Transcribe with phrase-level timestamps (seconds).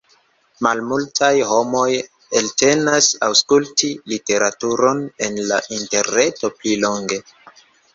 [0.67, 1.83] Malmultaj homoj
[2.41, 7.25] eltenas aŭskulti literaturon en la interreto pli longe.